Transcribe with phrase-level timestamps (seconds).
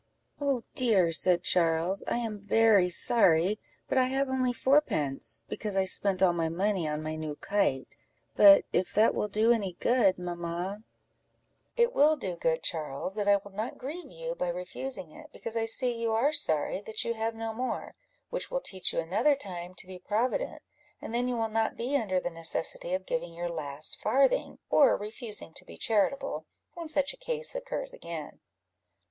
[0.39, 5.83] "Oh dear," said Charles, "I am very sorry, but I have only fourpence, because I
[5.83, 7.95] spent all my money on my new kite;
[8.35, 10.81] but if that will do any good, mamma"
[11.77, 15.55] "It will do good, Charles, and I will not grieve you by refusing it, because
[15.55, 17.93] I see you are sorry that you have no more,
[18.31, 20.63] which will teach you another time to be provident,
[20.99, 24.97] and then you will not be under the necessity of giving your last farthing, or
[24.97, 28.39] refusing to be charitable, when such a case occurs again."